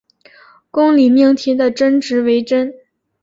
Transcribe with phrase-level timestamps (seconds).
[0.71, 2.73] 公理命题的真值为真。